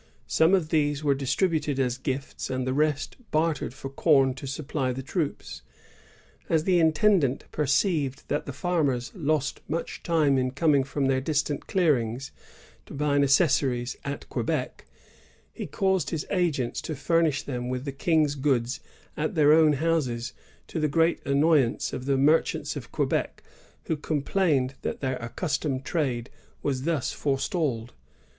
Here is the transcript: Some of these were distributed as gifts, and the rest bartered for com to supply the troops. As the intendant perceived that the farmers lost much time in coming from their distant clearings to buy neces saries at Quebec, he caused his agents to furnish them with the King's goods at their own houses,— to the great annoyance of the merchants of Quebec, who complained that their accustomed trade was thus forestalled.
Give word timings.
Some 0.25 0.55
of 0.55 0.69
these 0.69 1.03
were 1.03 1.13
distributed 1.13 1.79
as 1.79 1.99
gifts, 1.99 2.49
and 2.49 2.65
the 2.65 2.73
rest 2.73 3.17
bartered 3.29 3.71
for 3.71 3.89
com 3.91 4.33
to 4.33 4.47
supply 4.47 4.91
the 4.91 5.03
troops. 5.03 5.61
As 6.49 6.63
the 6.63 6.79
intendant 6.79 7.45
perceived 7.51 8.23
that 8.27 8.47
the 8.47 8.51
farmers 8.51 9.11
lost 9.13 9.61
much 9.67 10.01
time 10.01 10.39
in 10.39 10.53
coming 10.53 10.83
from 10.83 11.05
their 11.05 11.21
distant 11.21 11.67
clearings 11.67 12.31
to 12.87 12.95
buy 12.95 13.19
neces 13.19 13.51
saries 13.51 13.95
at 14.03 14.27
Quebec, 14.27 14.87
he 15.53 15.67
caused 15.67 16.09
his 16.09 16.25
agents 16.31 16.81
to 16.81 16.95
furnish 16.95 17.43
them 17.43 17.69
with 17.69 17.85
the 17.85 17.91
King's 17.91 18.33
goods 18.33 18.79
at 19.15 19.35
their 19.35 19.53
own 19.53 19.73
houses,— 19.73 20.33
to 20.69 20.79
the 20.79 20.87
great 20.87 21.23
annoyance 21.27 21.93
of 21.93 22.05
the 22.07 22.17
merchants 22.17 22.75
of 22.75 22.91
Quebec, 22.91 23.43
who 23.83 23.95
complained 23.95 24.73
that 24.81 24.99
their 25.01 25.17
accustomed 25.17 25.85
trade 25.85 26.31
was 26.63 26.85
thus 26.85 27.11
forestalled. 27.11 27.93